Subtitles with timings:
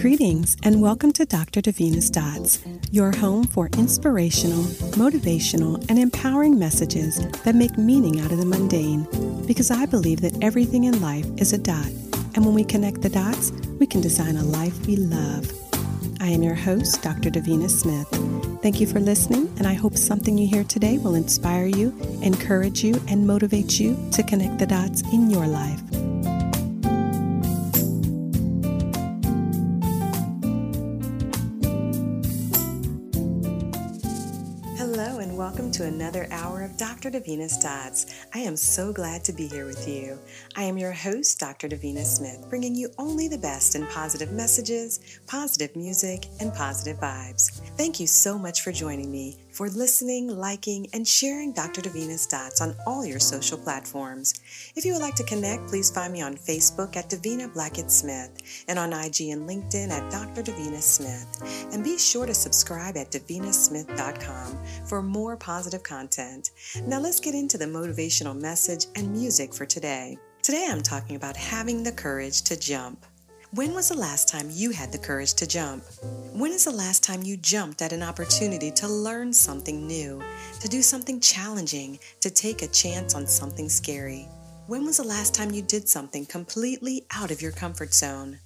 [0.00, 1.60] Greetings and welcome to Dr.
[1.60, 4.62] Davina's Dots, your home for inspirational,
[4.96, 9.06] motivational, and empowering messages that make meaning out of the mundane.
[9.46, 11.90] Because I believe that everything in life is a dot,
[12.34, 15.52] and when we connect the dots, we can design a life we love.
[16.18, 17.28] I am your host, Dr.
[17.28, 18.08] Davina Smith.
[18.62, 22.82] Thank you for listening, and I hope something you hear today will inspire you, encourage
[22.82, 25.82] you, and motivate you to connect the dots in your life.
[36.30, 37.10] Hour of Dr.
[37.10, 38.06] Davina's Dots.
[38.34, 40.18] I am so glad to be here with you.
[40.56, 41.68] I am your host, Dr.
[41.68, 47.60] Davina Smith, bringing you only the best in positive messages, positive music, and positive vibes.
[47.76, 51.80] Thank you so much for joining me for listening, liking, and sharing Dr.
[51.80, 54.34] Davina's Dots on all your social platforms.
[54.76, 58.64] If you would like to connect, please find me on Facebook at Davina Blackett Smith
[58.68, 60.42] and on IG and LinkedIn at Dr.
[60.42, 61.70] Davina Smith.
[61.72, 66.50] And be sure to subscribe at davinasmith.com for more positive content.
[66.86, 70.18] Now let's get into the motivational message and music for today.
[70.42, 73.04] Today I'm talking about having the courage to jump.
[73.52, 75.82] When was the last time you had the courage to jump?
[76.32, 80.22] When is the last time you jumped at an opportunity to learn something new,
[80.60, 84.28] to do something challenging, to take a chance on something scary?
[84.68, 88.38] When was the last time you did something completely out of your comfort zone?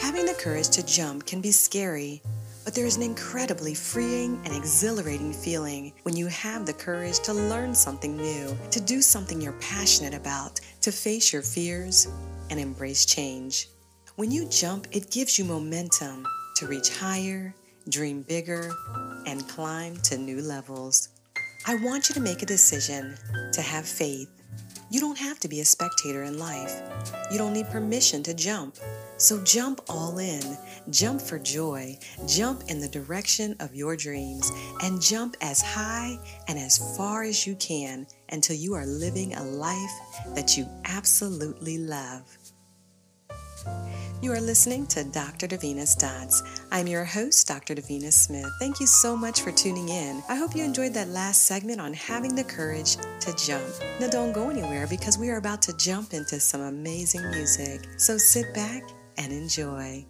[0.00, 2.22] Having the courage to jump can be scary,
[2.64, 7.34] but there is an incredibly freeing and exhilarating feeling when you have the courage to
[7.34, 12.08] learn something new, to do something you're passionate about, to face your fears,
[12.48, 13.68] and embrace change.
[14.16, 17.54] When you jump, it gives you momentum to reach higher,
[17.90, 18.72] dream bigger,
[19.26, 21.10] and climb to new levels.
[21.66, 23.14] I want you to make a decision
[23.52, 24.30] to have faith.
[24.88, 26.80] You don't have to be a spectator in life.
[27.30, 28.76] You don't need permission to jump.
[29.18, 30.56] So jump all in.
[30.88, 31.98] Jump for joy.
[32.26, 34.50] Jump in the direction of your dreams
[34.82, 39.44] and jump as high and as far as you can until you are living a
[39.44, 39.92] life
[40.34, 42.38] that you absolutely love.
[44.22, 45.46] You are listening to Dr.
[45.46, 46.42] Davina's Dots.
[46.72, 47.74] I'm your host, Dr.
[47.74, 48.50] Davina Smith.
[48.58, 50.22] Thank you so much for tuning in.
[50.30, 53.66] I hope you enjoyed that last segment on having the courage to jump.
[54.00, 57.86] Now, don't go anywhere because we are about to jump into some amazing music.
[57.98, 58.84] So sit back
[59.18, 60.06] and enjoy.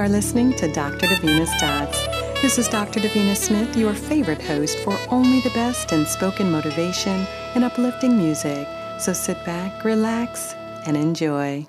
[0.00, 1.08] Are listening to Dr.
[1.08, 2.06] Davina's Dots.
[2.40, 3.00] This is Dr.
[3.00, 8.66] Davina Smith, your favorite host for only the best in spoken motivation and uplifting music.
[8.98, 10.54] So sit back, relax,
[10.86, 11.66] and enjoy.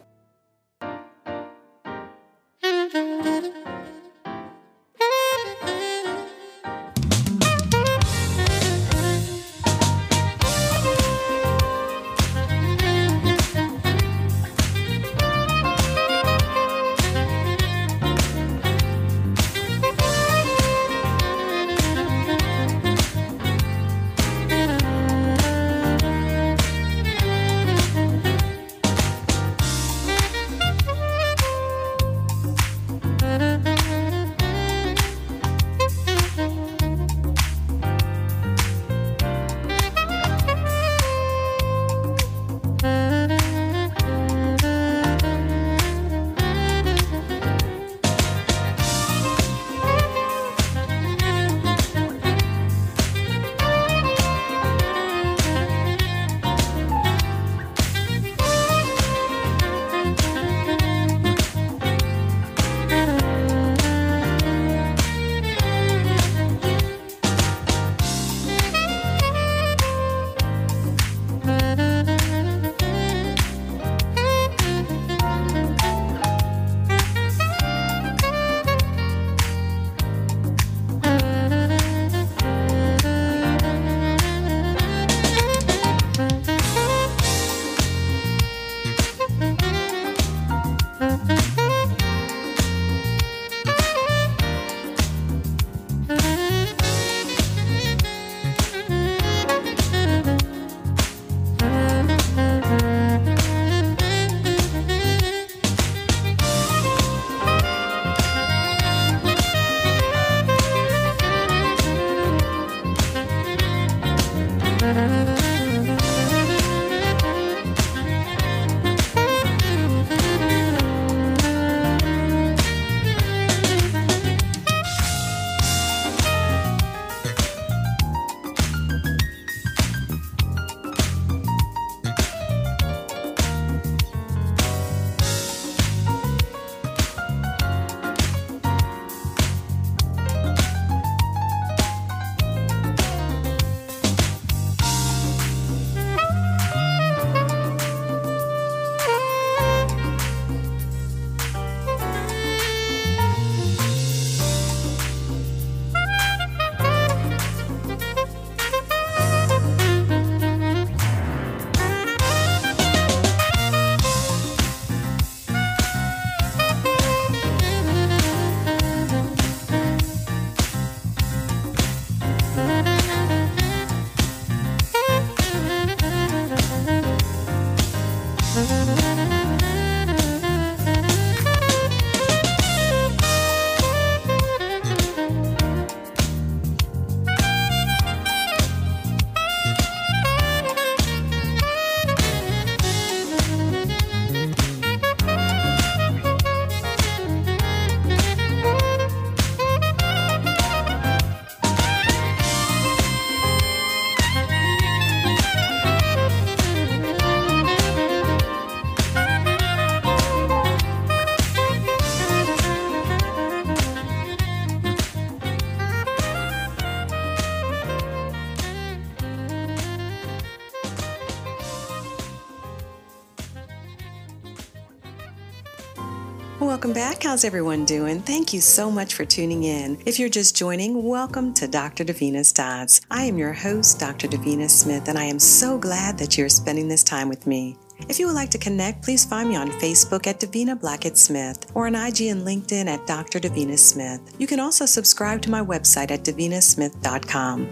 [226.61, 227.23] Welcome back.
[227.23, 228.21] How's everyone doing?
[228.21, 229.97] Thank you so much for tuning in.
[230.05, 232.05] If you're just joining, welcome to Dr.
[232.05, 233.01] Davina's Dots.
[233.09, 234.27] I am your host, Dr.
[234.27, 237.77] Davina Smith, and I am so glad that you're spending this time with me.
[238.07, 241.65] If you would like to connect, please find me on Facebook at Davina Blackett Smith
[241.73, 243.39] or on IG and LinkedIn at Dr.
[243.39, 244.21] Davina Smith.
[244.37, 247.69] You can also subscribe to my website at davinasmith.com.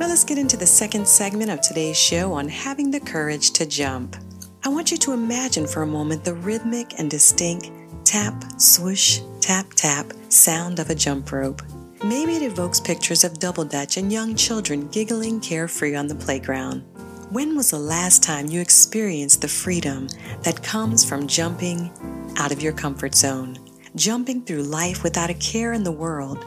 [0.00, 3.64] Now let's get into the second segment of today's show on having the courage to
[3.64, 4.16] jump.
[4.64, 7.70] I want you to imagine for a moment the rhythmic and distinct
[8.04, 11.62] tap, swoosh, tap, tap sound of a jump rope.
[12.04, 16.84] Maybe it evokes pictures of double dutch and young children giggling carefree on the playground.
[17.30, 20.08] When was the last time you experienced the freedom
[20.42, 21.90] that comes from jumping
[22.36, 23.58] out of your comfort zone?
[23.96, 26.44] Jumping through life without a care in the world.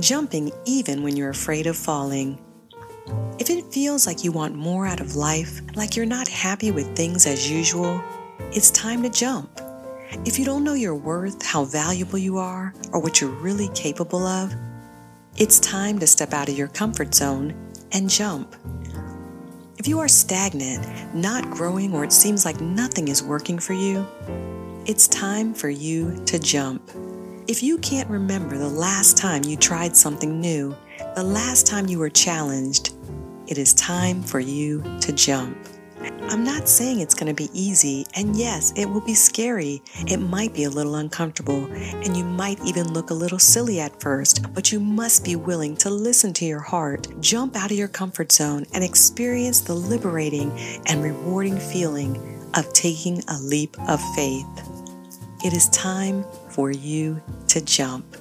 [0.00, 2.38] Jumping even when you're afraid of falling.
[3.38, 6.96] If it feels like you want more out of life, like you're not happy with
[6.96, 8.02] things as usual,
[8.52, 9.60] it's time to jump.
[10.24, 14.26] If you don't know your worth, how valuable you are, or what you're really capable
[14.26, 14.54] of,
[15.36, 17.54] it's time to step out of your comfort zone
[17.92, 18.56] and jump.
[19.76, 24.06] If you are stagnant, not growing, or it seems like nothing is working for you,
[24.86, 26.90] it's time for you to jump.
[27.46, 30.74] If you can't remember the last time you tried something new,
[31.16, 32.94] the last time you were challenged,
[33.46, 35.56] it is time for you to jump.
[36.30, 39.82] I'm not saying it's going to be easy, and yes, it will be scary.
[40.06, 44.00] It might be a little uncomfortable, and you might even look a little silly at
[44.00, 47.88] first, but you must be willing to listen to your heart, jump out of your
[47.88, 50.52] comfort zone, and experience the liberating
[50.86, 52.16] and rewarding feeling
[52.54, 54.46] of taking a leap of faith.
[55.44, 58.16] It is time for you to jump.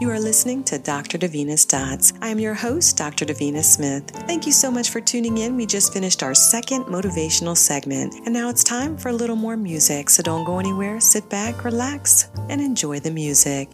[0.00, 1.18] You are listening to Dr.
[1.18, 2.14] Davina's Dots.
[2.22, 3.26] I am your host, Dr.
[3.26, 4.08] Davina Smith.
[4.26, 5.56] Thank you so much for tuning in.
[5.56, 9.58] We just finished our second motivational segment, and now it's time for a little more
[9.58, 10.08] music.
[10.08, 13.68] So don't go anywhere, sit back, relax, and enjoy the music.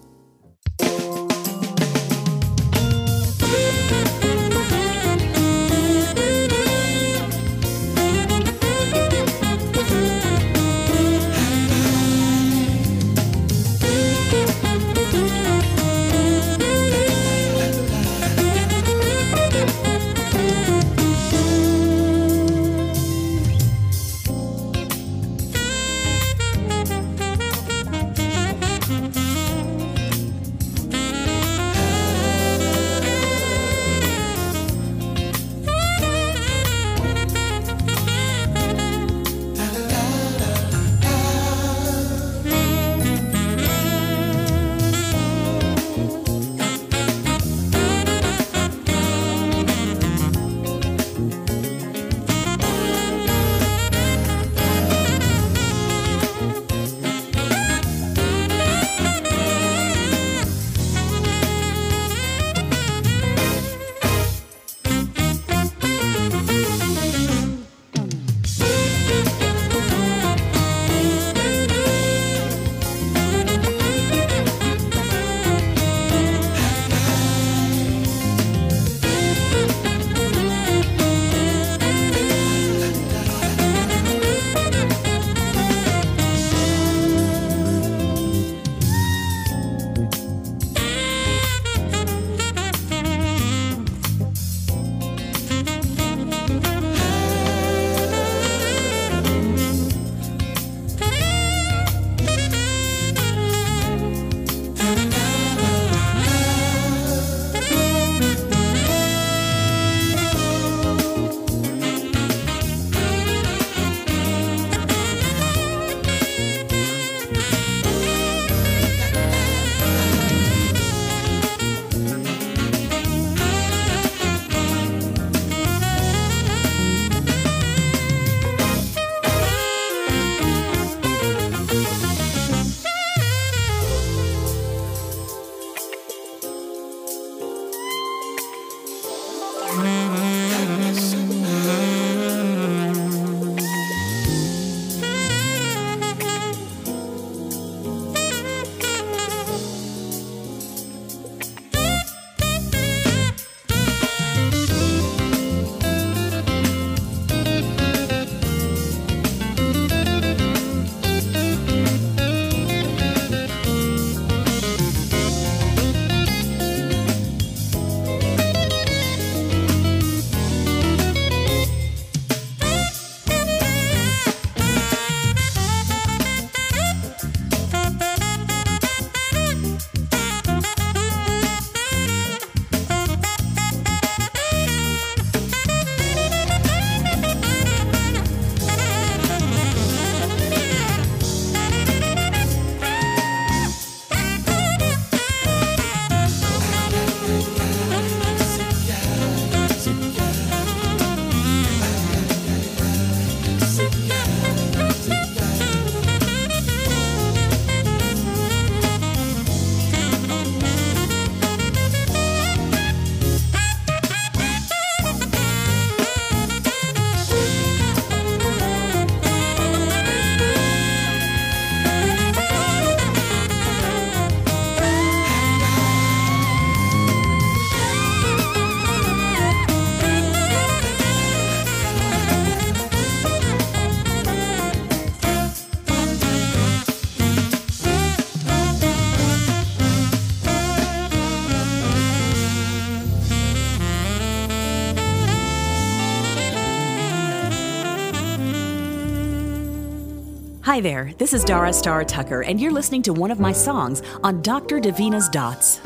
[250.76, 254.02] Hi there, this is Dara Star Tucker, and you're listening to one of my songs
[254.22, 254.78] on Dr.
[254.78, 255.80] Davina's Dots.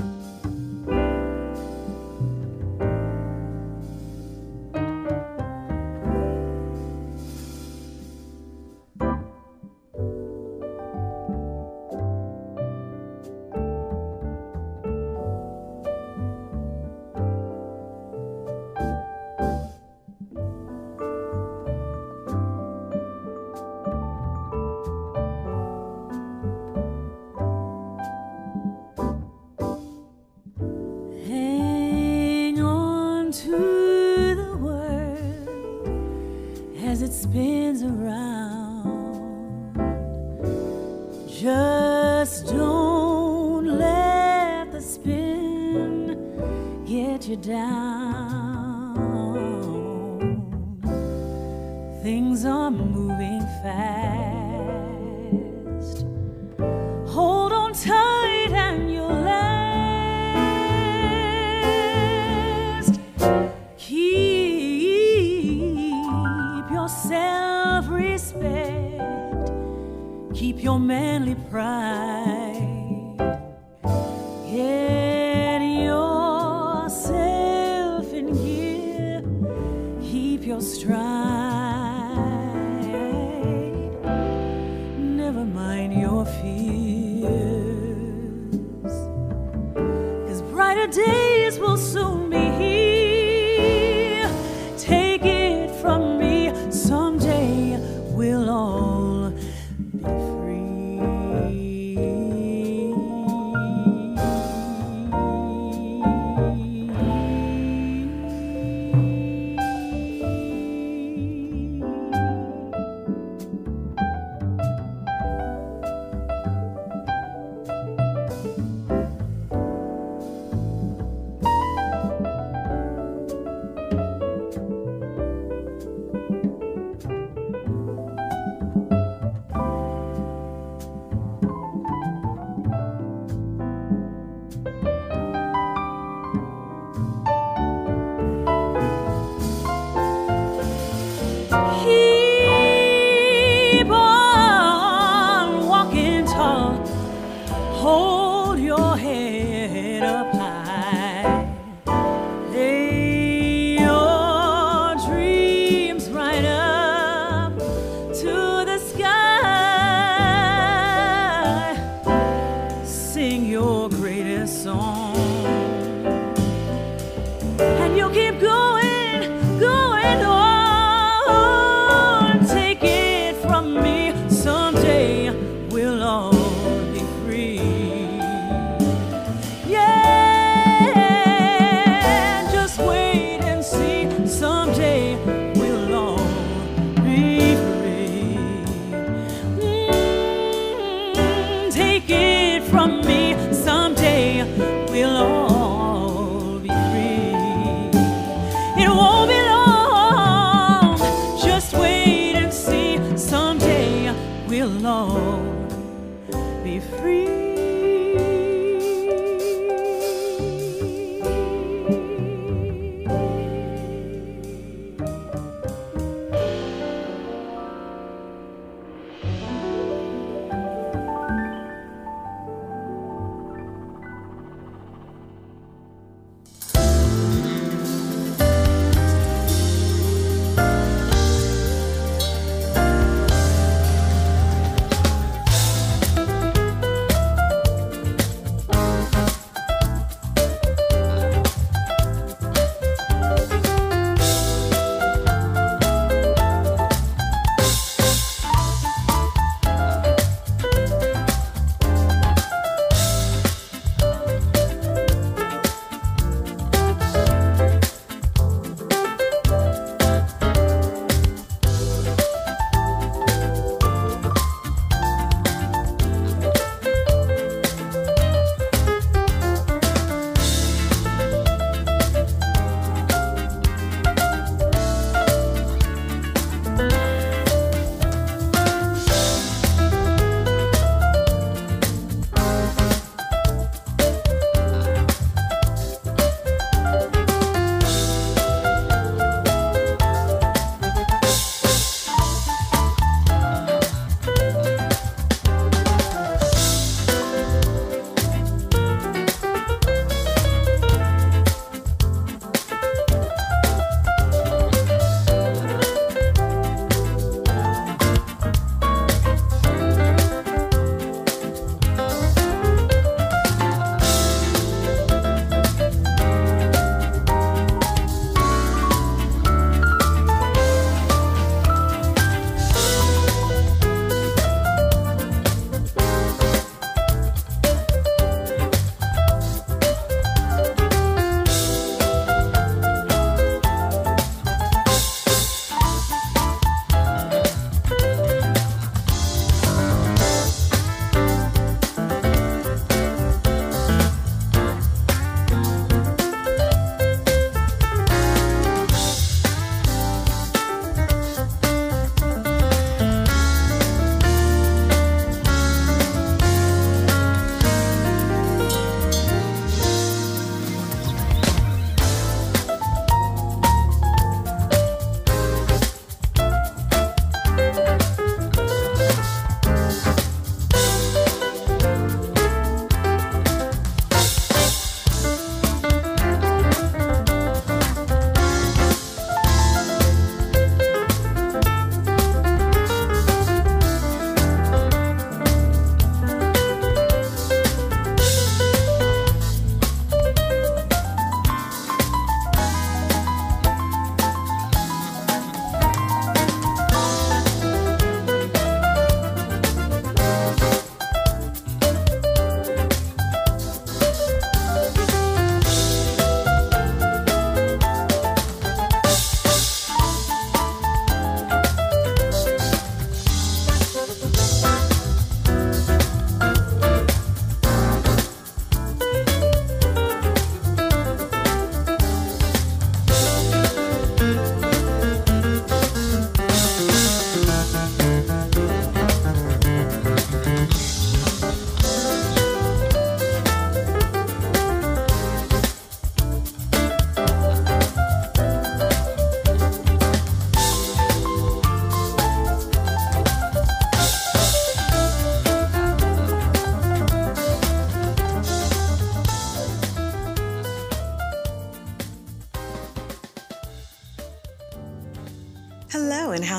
[67.08, 69.00] self respect,
[70.34, 72.19] keep your manly pride.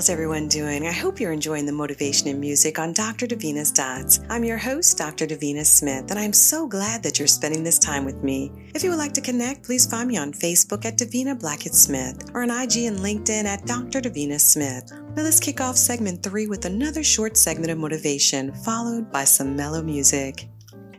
[0.01, 0.87] How's everyone doing?
[0.87, 3.27] I hope you're enjoying the motivation and music on Dr.
[3.27, 4.19] Davina's Dots.
[4.31, 5.27] I'm your host, Dr.
[5.27, 8.51] Davina Smith, and I'm so glad that you're spending this time with me.
[8.73, 12.31] If you would like to connect, please find me on Facebook at Davina Blackett Smith
[12.33, 14.01] or on IG and LinkedIn at Dr.
[14.01, 14.91] Davina Smith.
[15.15, 19.55] Now let's kick off segment three with another short segment of motivation, followed by some
[19.55, 20.49] mellow music.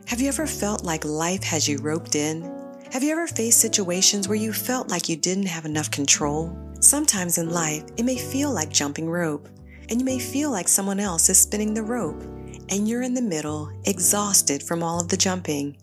[0.07, 2.41] Have you ever felt like life has you roped in?
[2.93, 6.57] Have you ever faced situations where you felt like you didn't have enough control?
[6.83, 9.47] Sometimes in life, it may feel like jumping rope,
[9.87, 12.21] and you may feel like someone else is spinning the rope,
[12.67, 15.77] and you're in the middle, exhausted from all of the jumping.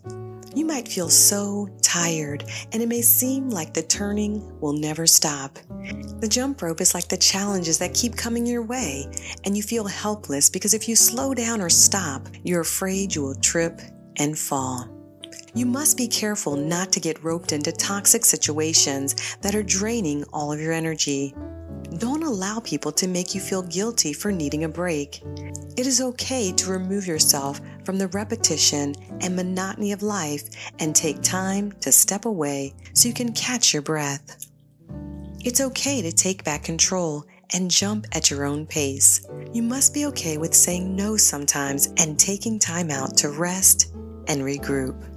[0.53, 5.57] You might feel so tired, and it may seem like the turning will never stop.
[6.19, 9.07] The jump rope is like the challenges that keep coming your way,
[9.43, 13.35] and you feel helpless because if you slow down or stop, you're afraid you will
[13.35, 13.81] trip
[14.17, 15.00] and fall.
[15.53, 20.53] You must be careful not to get roped into toxic situations that are draining all
[20.53, 21.35] of your energy.
[21.97, 25.21] Don't allow people to make you feel guilty for needing a break.
[25.75, 30.43] It is okay to remove yourself from the repetition and monotony of life
[30.79, 34.47] and take time to step away so you can catch your breath.
[35.43, 39.27] It's okay to take back control and jump at your own pace.
[39.51, 43.93] You must be okay with saying no sometimes and taking time out to rest
[44.27, 45.10] and regroup.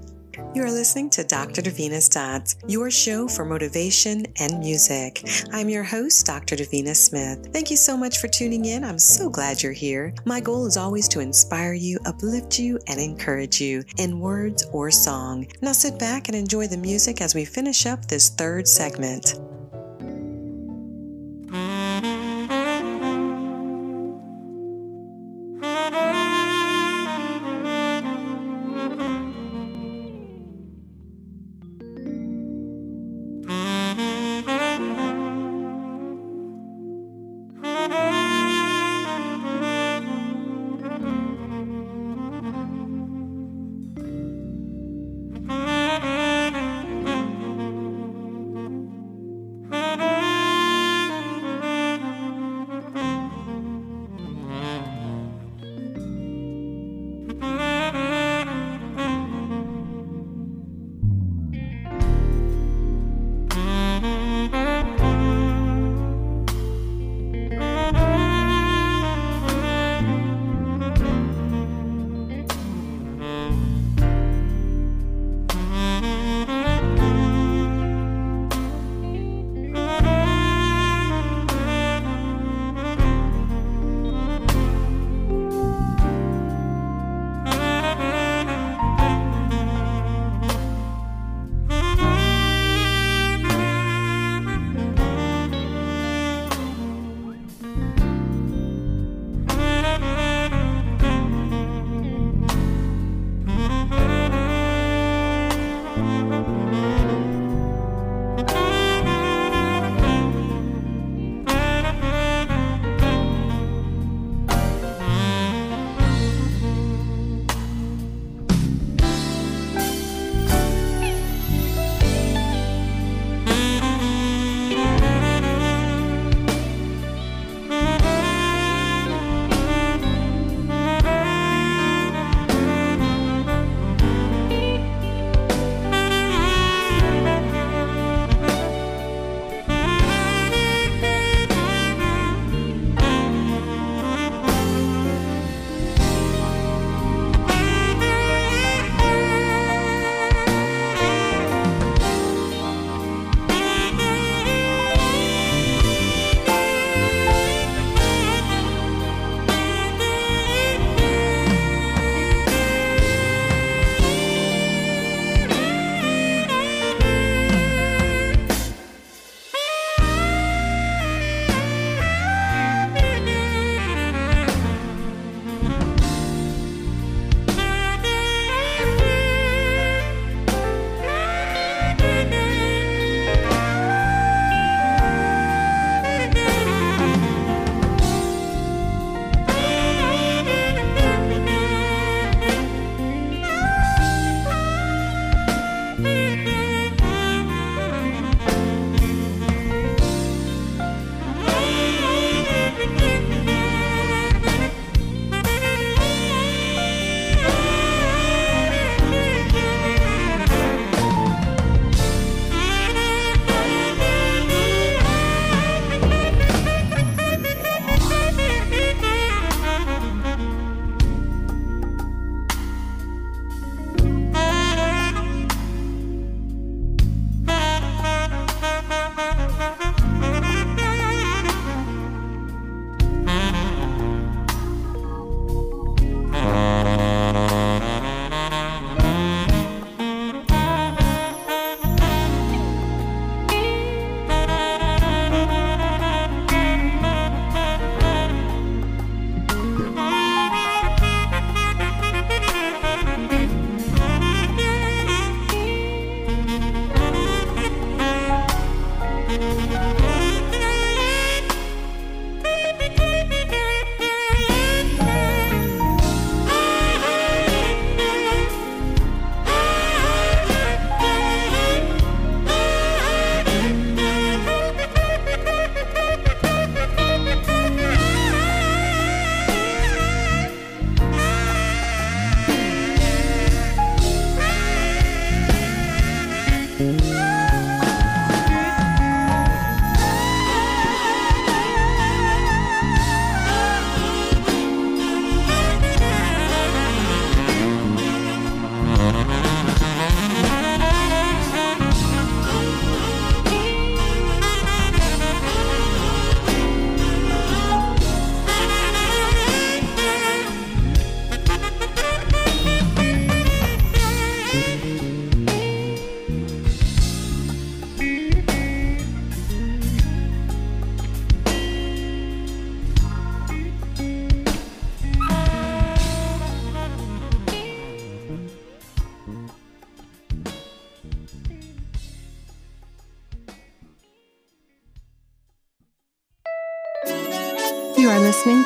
[0.54, 1.62] You are listening to Dr.
[1.62, 5.22] Davina's Dots, your show for motivation and music.
[5.52, 6.56] I'm your host, Dr.
[6.56, 7.50] Davina Smith.
[7.52, 8.84] Thank you so much for tuning in.
[8.84, 10.14] I'm so glad you're here.
[10.24, 14.90] My goal is always to inspire you, uplift you, and encourage you in words or
[14.90, 15.46] song.
[15.62, 19.38] Now sit back and enjoy the music as we finish up this third segment.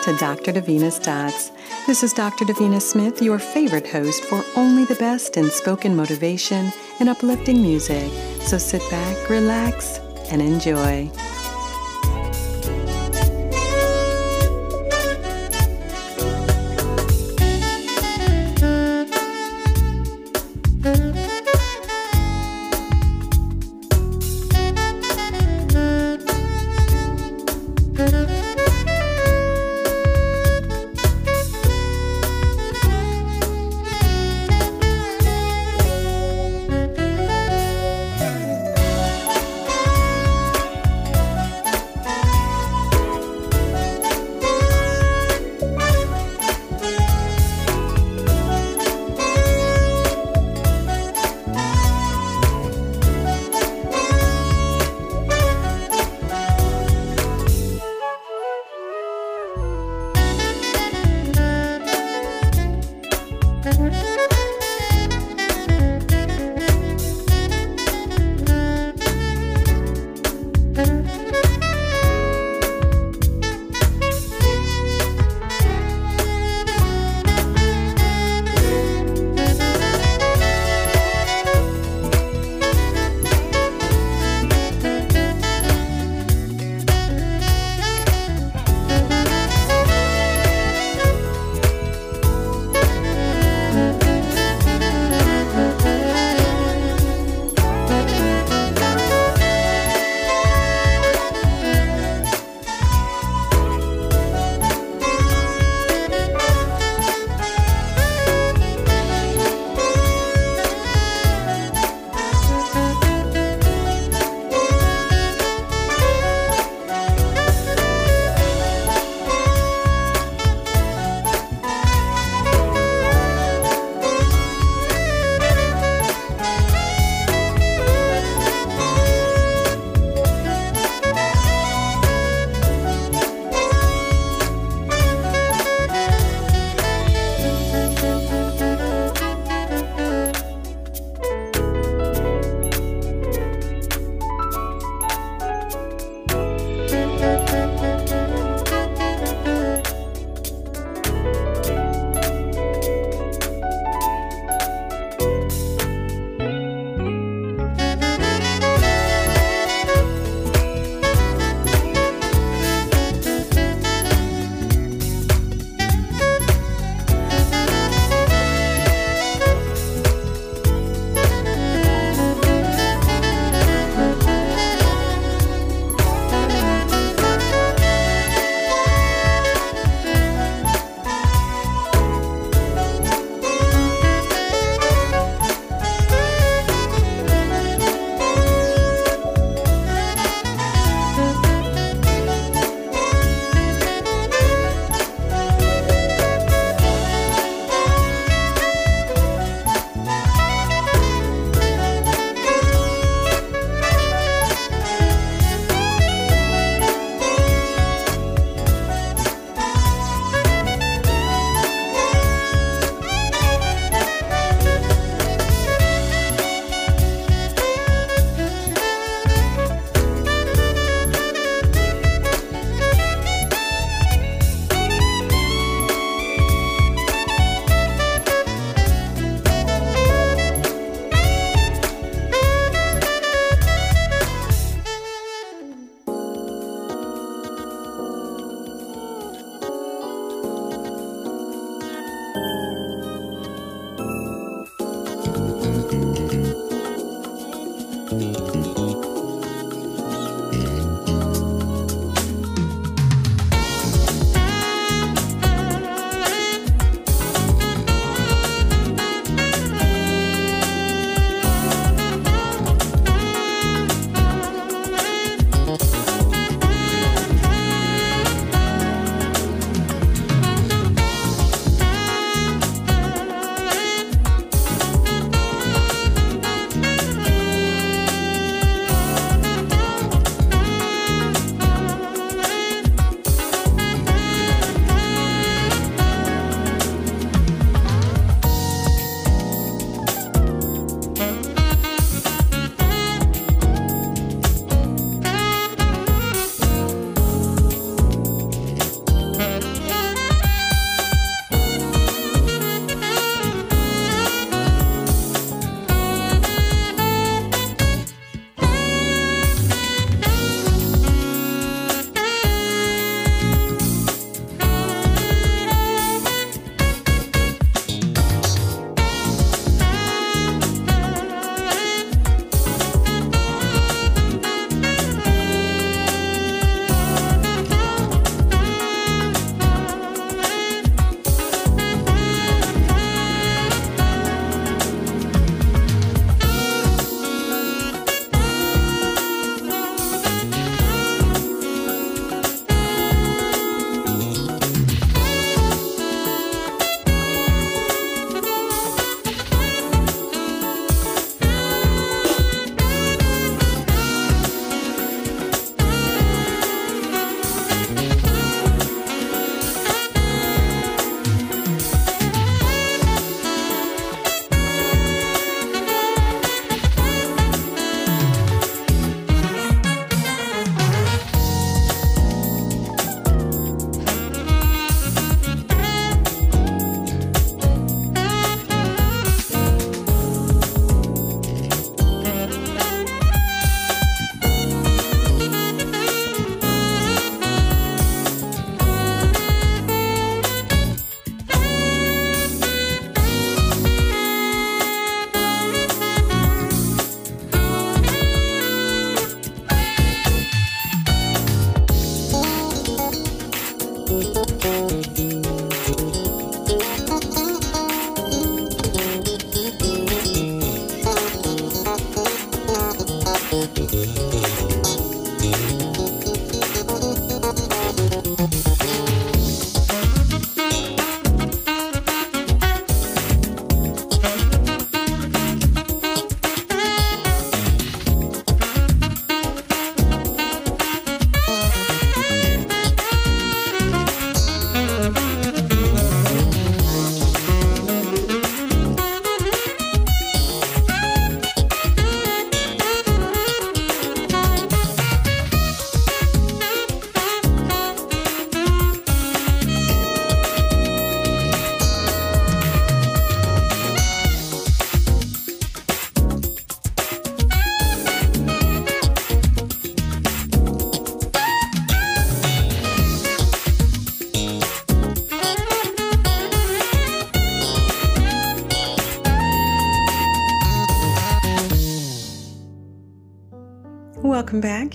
[0.09, 0.55] To Dr.
[0.55, 1.51] Davina's Dots.
[1.87, 2.47] This is Dr.
[2.47, 8.11] Davina Smith, your favorite host for only the best in spoken motivation and uplifting music.
[8.41, 9.99] So sit back, relax,
[10.31, 11.11] and enjoy.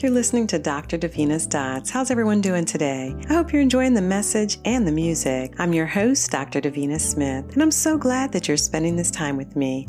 [0.04, 0.98] You're listening to Dr.
[0.98, 1.90] Davina's Dots.
[1.90, 3.16] How's everyone doing today?
[3.30, 5.54] I hope you're enjoying the message and the music.
[5.60, 6.60] I'm your host, Dr.
[6.60, 9.88] Davina Smith, and I'm so glad that you're spending this time with me.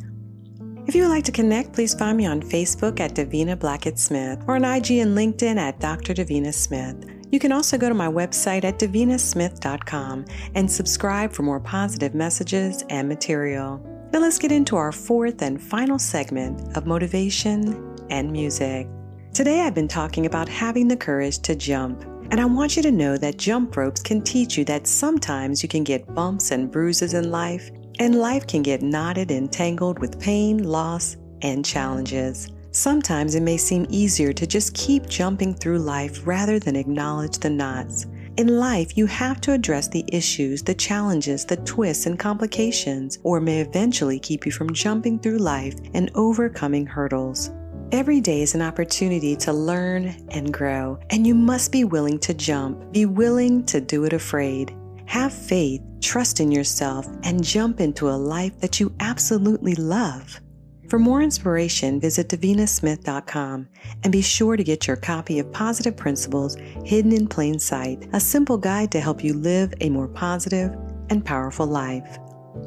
[0.86, 4.40] If you would like to connect, please find me on Facebook at Davina Blackett Smith
[4.46, 6.14] or on IG and LinkedIn at Dr.
[6.14, 7.10] Davina Smith.
[7.32, 12.84] You can also go to my website at davinasmith.com and subscribe for more positive messages
[12.88, 13.80] and material.
[14.12, 18.86] Now let's get into our fourth and final segment of motivation and music.
[19.34, 22.04] Today I've been talking about having the courage to jump.
[22.30, 25.68] And I want you to know that jump ropes can teach you that sometimes you
[25.68, 27.68] can get bumps and bruises in life,
[27.98, 32.52] and life can get knotted and tangled with pain, loss, and challenges.
[32.70, 37.50] Sometimes it may seem easier to just keep jumping through life rather than acknowledge the
[37.50, 38.06] knots.
[38.36, 43.40] In life, you have to address the issues, the challenges, the twists, and complications, or
[43.40, 47.50] may eventually keep you from jumping through life and overcoming hurdles.
[47.94, 52.34] Every day is an opportunity to learn and grow, and you must be willing to
[52.34, 52.90] jump.
[52.90, 54.74] Be willing to do it afraid.
[55.06, 60.40] Have faith, trust in yourself, and jump into a life that you absolutely love.
[60.88, 63.68] For more inspiration, visit davinasmith.com
[64.02, 68.18] and be sure to get your copy of Positive Principles Hidden in Plain Sight, a
[68.18, 70.74] simple guide to help you live a more positive
[71.10, 72.18] and powerful life.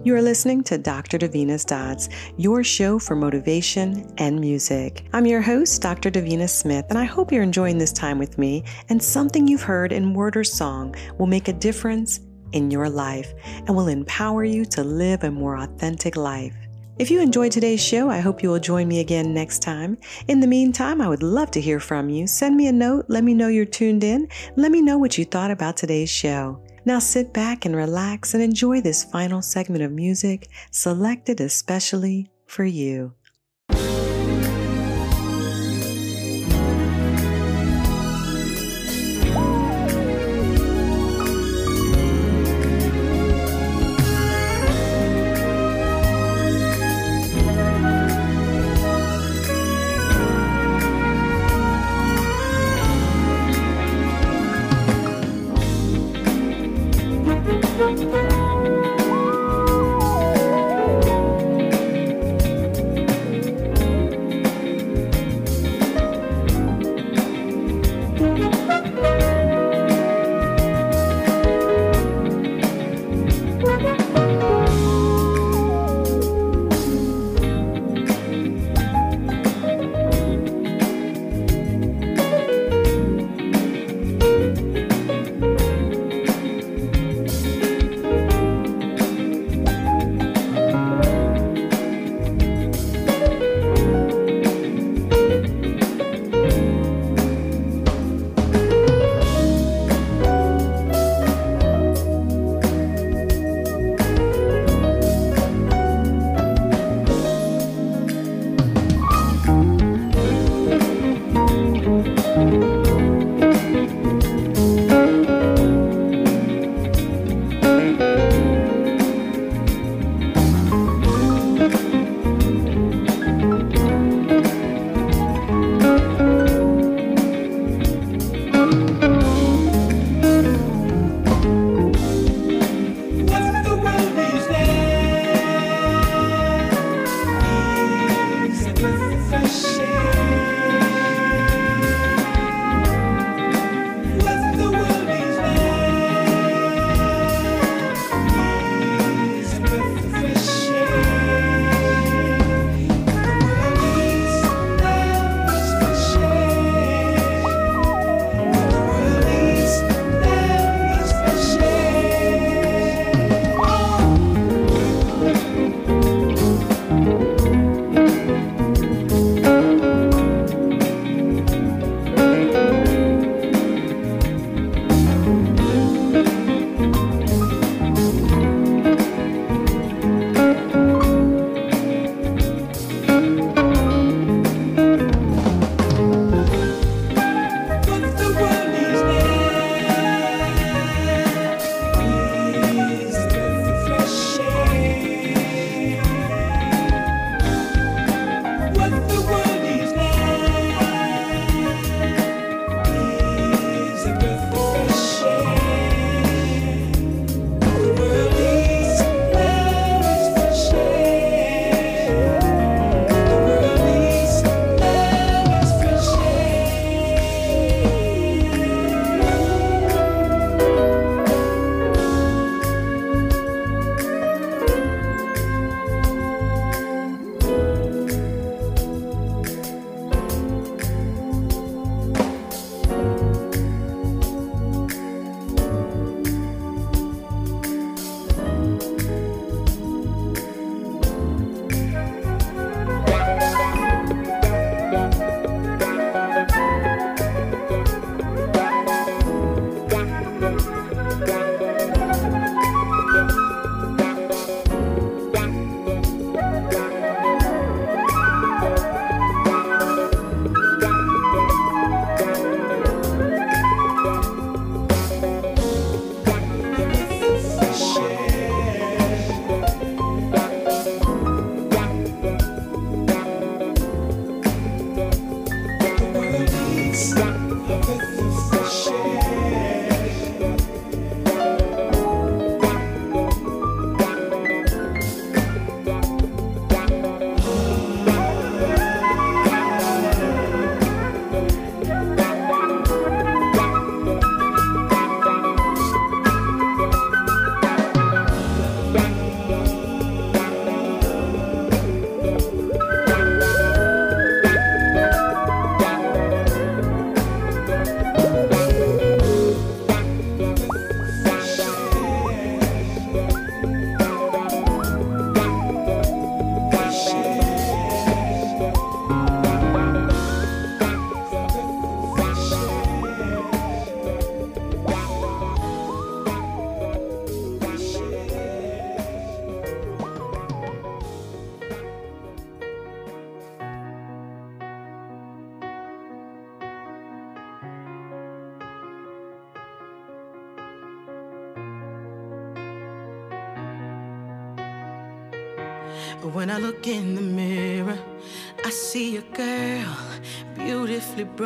[0.03, 1.17] You are listening to Dr.
[1.17, 5.07] Davina's Dots, your show for motivation and music.
[5.13, 6.11] I'm your host, Dr.
[6.11, 9.93] Davina Smith, and I hope you're enjoying this time with me and something you've heard
[9.93, 12.19] in word or song will make a difference
[12.51, 16.55] in your life and will empower you to live a more authentic life.
[16.99, 19.97] If you enjoyed today's show, I hope you will join me again next time.
[20.27, 22.27] In the meantime, I would love to hear from you.
[22.27, 24.27] Send me a note, let me know you're tuned in,
[24.57, 26.61] let me know what you thought about today's show.
[26.87, 32.63] Now sit back and relax and enjoy this final segment of music selected especially for
[32.63, 33.13] you.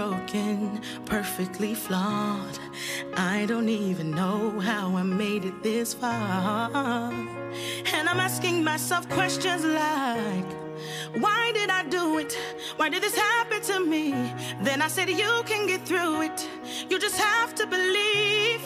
[0.01, 2.57] Broken, perfectly flawed.
[3.13, 7.11] I don't even know how I made it this far.
[7.95, 10.49] And I'm asking myself questions like,
[11.23, 12.35] why did I do it?
[12.77, 14.11] Why did this happen to me?
[14.63, 16.39] Then I said, You can get through it.
[16.89, 18.61] You just have to believe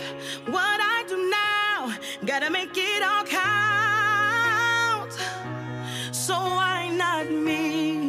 [0.56, 1.80] what I do now.
[2.26, 5.14] Gotta make it all count.
[6.16, 8.05] So why not me?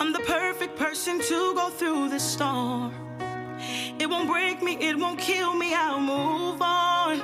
[0.00, 2.94] I'm the perfect person to go through this storm.
[3.98, 7.20] It won't break me, it won't kill me, I'll move on.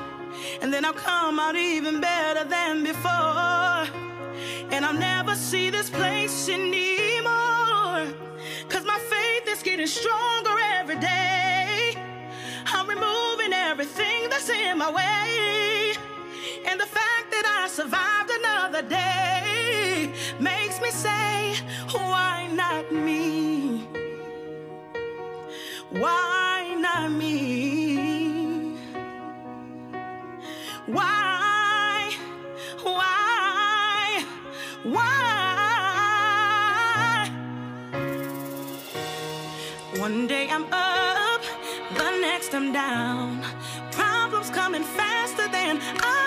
[0.61, 3.87] And then I'll come out even better than before.
[4.73, 8.13] And I'll never see this place anymore.
[8.69, 11.95] Cause my faith is getting stronger every day.
[12.67, 15.94] I'm removing everything that's in my way.
[16.67, 21.55] And the fact that I survived another day makes me say,
[21.93, 23.87] why not me?
[25.91, 28.77] Why not me?
[30.87, 32.15] Why?
[32.83, 34.25] Why?
[34.83, 35.15] Why?
[39.99, 41.43] One day I'm up,
[41.97, 43.43] the next I'm down.
[43.93, 46.24] Problems coming faster than I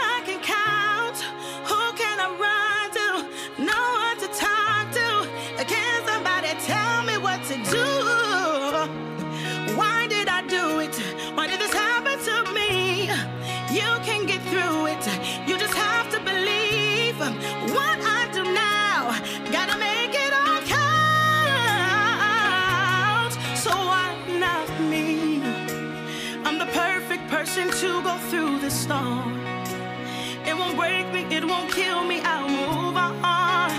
[31.38, 32.20] it won't kill me.
[32.24, 33.70] I'll move on.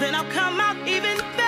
[0.00, 1.43] Then I'll come out even better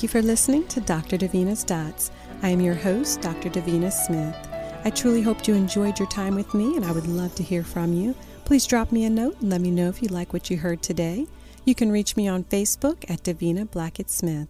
[0.00, 1.18] Thank you for listening to Dr.
[1.18, 2.10] Davina's Dots.
[2.40, 3.50] I am your host, Dr.
[3.50, 4.34] Davina Smith.
[4.82, 7.62] I truly hope you enjoyed your time with me, and I would love to hear
[7.62, 8.14] from you.
[8.46, 10.82] Please drop me a note and let me know if you like what you heard
[10.82, 11.26] today.
[11.66, 14.48] You can reach me on Facebook at Davina Blackett Smith.